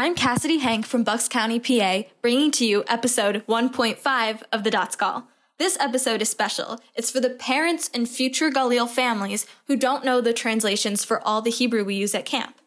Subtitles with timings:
[0.00, 4.94] I'm Cassidy Hank from Bucks County, PA, bringing to you episode 1.5 of the Dots
[4.94, 5.26] Call.
[5.58, 6.78] This episode is special.
[6.94, 11.42] It's for the parents and future Galil families who don't know the translations for all
[11.42, 12.60] the Hebrew we use at camp.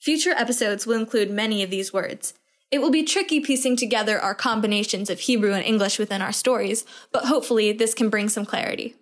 [0.00, 2.34] Future episodes will include many of these words.
[2.72, 6.84] It will be tricky piecing together our combinations of Hebrew and English within our stories,
[7.12, 8.96] but hopefully this can bring some clarity.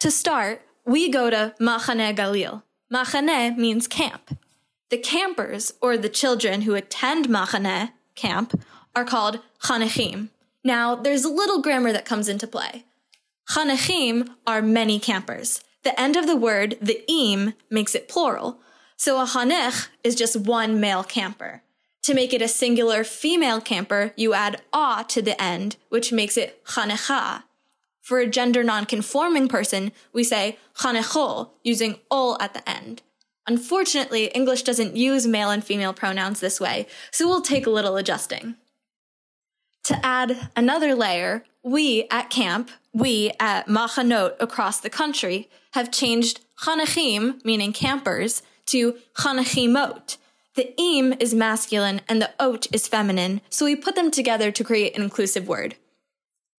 [0.00, 2.62] To start, we go to Machane Galil.
[2.90, 4.38] Machane means camp.
[4.88, 8.60] The campers, or the children who attend Machane camp,
[8.94, 10.28] are called Chanechim.
[10.62, 12.84] Now, there's a little grammar that comes into play.
[13.50, 15.60] Chanechim are many campers.
[15.82, 18.58] The end of the word, the im, makes it plural.
[18.96, 21.62] So a chanech is just one male camper.
[22.02, 26.36] To make it a singular female camper, you add a to the end, which makes
[26.36, 27.42] it chanecha.
[28.00, 33.02] For a gender non-conforming person, we say chanechol, using ol at the end.
[33.46, 37.96] Unfortunately, English doesn't use male and female pronouns this way, so we'll take a little
[37.96, 38.56] adjusting.
[39.84, 46.40] To add another layer, we at camp, we at Machanot across the country, have changed
[46.62, 50.16] Chanachim, meaning campers, to Chanachimot.
[50.56, 54.64] The im is masculine and the ot is feminine, so we put them together to
[54.64, 55.76] create an inclusive word.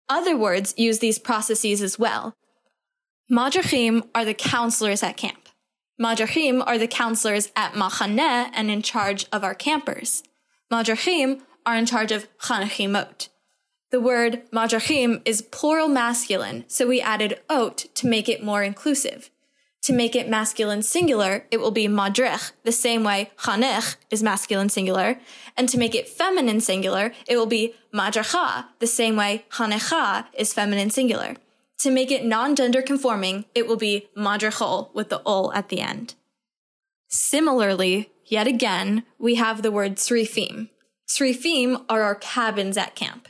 [0.09, 2.35] Other words use these processes as well.
[3.31, 5.46] Madrachim are the counselors at camp.
[6.01, 10.23] Madrachim are the counselors at Machaneh and in charge of our campers.
[10.71, 13.29] Madrachim are in charge of Chanachimot.
[13.91, 19.31] The word Madrachim is plural masculine, so we added ot to make it more inclusive.
[19.83, 24.69] To make it masculine singular, it will be madrech, the same way chanech is masculine
[24.69, 25.21] singular.
[25.57, 30.53] And to make it feminine singular, it will be madrecha, the same way chanecha is
[30.53, 31.37] feminine singular.
[31.81, 36.15] To make it non-gender conforming, it will be madrechol with the ol at the end.
[37.09, 40.71] Similarly, yet again, we have the word srifim.
[41.09, 43.29] Srifim are our cabins at camp.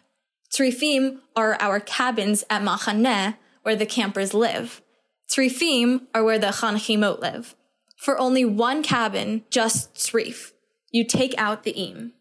[0.51, 4.81] Srifim are our cabins at Machaneh, where the campers live.
[5.28, 7.55] Srifim are where the Chanchimot live.
[7.97, 10.53] For only one cabin, just Srif,
[10.91, 12.13] you take out the im.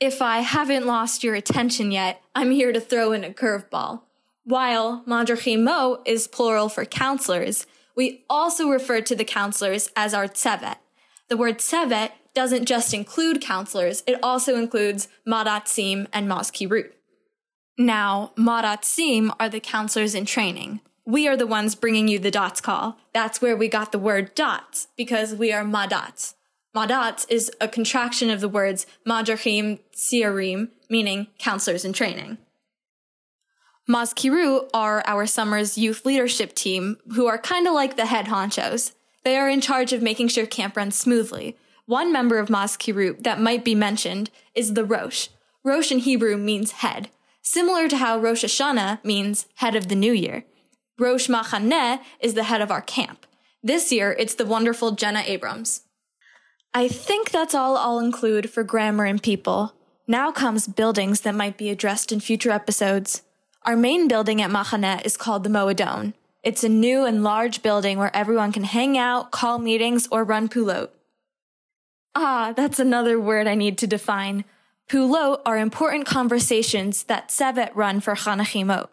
[0.00, 4.02] If I haven't lost your attention yet, I'm here to throw in a curveball.
[4.44, 10.76] While Madrachimo is plural for counselors, we also refer to the counselors as our tzevet.
[11.28, 16.92] The word tzevet doesn't just include counselors, it also includes Madatzim and Mazkirut.
[17.76, 20.80] Now, Madatzim are the counselors in training.
[21.04, 22.98] We are the ones bringing you the dots call.
[23.12, 26.34] That's where we got the word dots, because we are Madats.
[26.74, 32.38] Madats is a contraction of the words Madrachim Tsiarim, meaning counselors in training.
[33.90, 38.92] Mazkiru are our summer's youth leadership team, who are kind of like the head honchos.
[39.24, 41.56] They are in charge of making sure camp runs smoothly.
[41.86, 45.26] One member of Mazkiru that might be mentioned is the Rosh.
[45.64, 47.08] Rosh in Hebrew means head,
[47.42, 50.44] similar to how Rosh Hashanah means head of the new year.
[50.96, 53.26] Rosh Machaneh is the head of our camp.
[53.60, 55.82] This year, it's the wonderful Jenna Abrams.
[56.72, 59.74] I think that's all I'll include for grammar and people.
[60.06, 63.22] Now comes buildings that might be addressed in future episodes.
[63.66, 66.14] Our main building at Machaneh is called the Moadone.
[66.42, 70.48] It's a new and large building where everyone can hang out, call meetings, or run
[70.48, 70.88] pulot.
[72.14, 74.46] Ah, that's another word I need to define.
[74.88, 78.88] Pulot are important conversations that Sevet run for Chanachimot.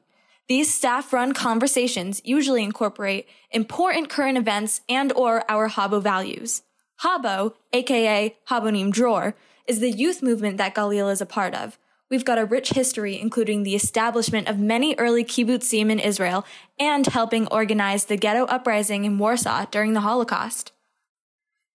[0.49, 6.63] These staff-run conversations usually incorporate important current events and or our Habo values.
[7.03, 9.33] Habo, aka Habonim Dror,
[9.65, 11.77] is the youth movement that Galil is a part of.
[12.09, 16.45] We've got a rich history, including the establishment of many early kibbutzim in Israel
[16.79, 20.71] and helping organize the ghetto uprising in Warsaw during the Holocaust.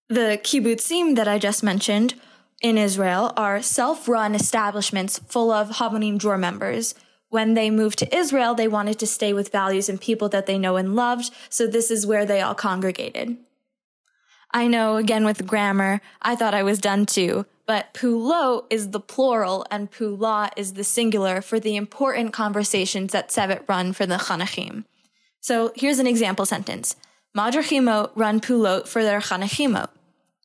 [0.08, 2.14] The kibbutzim that I just mentioned
[2.62, 6.94] in Israel are self-run establishments full of Habonim Dror members.
[7.28, 10.58] When they moved to Israel, they wanted to stay with values and people that they
[10.58, 13.36] know and loved, so this is where they all congregated.
[14.54, 19.00] I know, again with grammar, I thought I was done too, but pulo is the
[19.00, 24.16] plural and pula is the singular for the important conversations that Sevet run for the
[24.16, 24.84] Chanachim.
[25.40, 26.96] So here's an example sentence.
[27.36, 29.88] Madrachimot run pulot for their Chanachimot.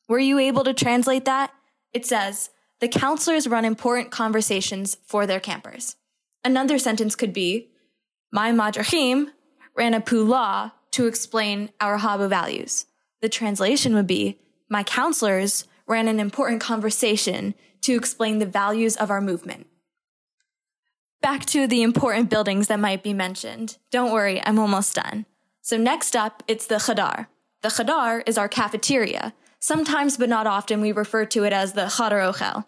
[0.08, 1.52] Were you able to translate that?
[1.92, 2.50] It says,
[2.80, 5.96] the counselors run important conversations for their campers.
[6.44, 7.68] Another sentence could be,
[8.32, 9.32] my madrachim
[9.76, 12.86] ran a pula to explain our Habo values.
[13.20, 14.38] The translation would be,
[14.68, 19.66] my counselors ran an important conversation to explain the values of our movement.
[21.20, 23.78] Back to the important buildings that might be mentioned.
[23.90, 25.26] Don't worry, I'm almost done.
[25.62, 27.26] So next up, it's the Khadar.
[27.62, 29.34] The Khadar is our cafeteria.
[29.58, 32.66] Sometimes, but not often, we refer to it as the Khadar Ochel.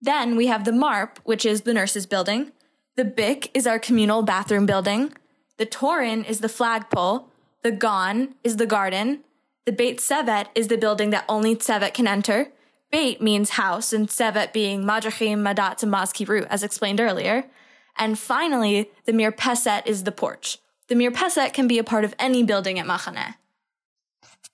[0.00, 2.50] Then we have the MARP, which is the nurses' building.
[2.96, 5.12] The BIC is our communal bathroom building.
[5.56, 7.28] The Torin is the flagpole.
[7.62, 9.20] The Gon is the garden.
[9.66, 12.48] The Beit Sevet is the building that only Sevet can enter.
[12.90, 17.44] Beit means house, and Sevet being Madrachim, Madat, and Mazkiru, as explained earlier.
[17.96, 20.58] And finally, the Mir Peset is the porch.
[20.88, 23.36] The Mir Peset can be a part of any building at Machaneh.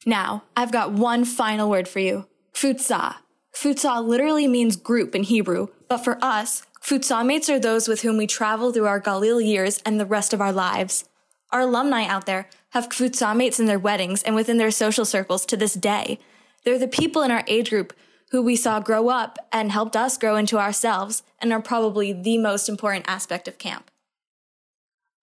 [0.06, 2.26] Now, I've got one final word for you.
[2.54, 3.16] Kfutza.
[3.52, 8.16] Kfutza literally means group in Hebrew, but for us, Kfutza mates are those with whom
[8.16, 11.04] we travel through our Galil years and the rest of our lives.
[11.50, 15.44] Our alumni out there have Kfutza mates in their weddings and within their social circles
[15.46, 16.18] to this day.
[16.64, 17.92] They're the people in our age group
[18.30, 22.38] who we saw grow up and helped us grow into ourselves and are probably the
[22.38, 23.90] most important aspect of camp.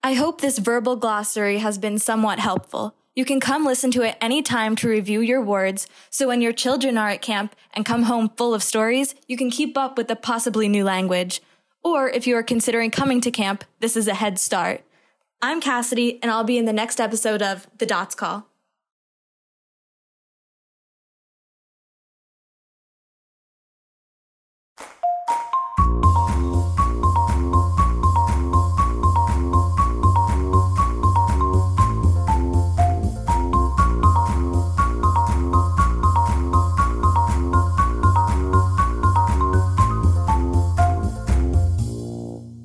[0.03, 2.95] I hope this verbal glossary has been somewhat helpful.
[3.15, 6.97] You can come listen to it anytime to review your words, so when your children
[6.97, 10.15] are at camp and come home full of stories, you can keep up with the
[10.15, 11.41] possibly new language.
[11.83, 14.83] Or if you are considering coming to camp, this is a head start.
[15.39, 18.47] I'm Cassidy, and I'll be in the next episode of The Dots Call.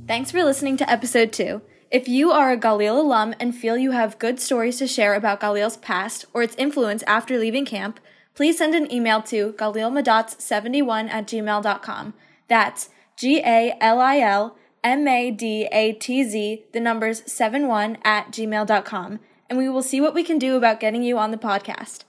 [0.06, 1.60] Thanks for listening to episode two.
[1.92, 5.40] If you are a Galil alum and feel you have good stories to share about
[5.40, 8.00] Galil's past or its influence after leaving camp,
[8.34, 12.14] please send an email to galilmadats71 at gmail.com.
[12.48, 17.98] That's G A L I L M A D A T Z, the numbers 71
[18.02, 21.36] at gmail.com, and we will see what we can do about getting you on the
[21.36, 22.04] podcast.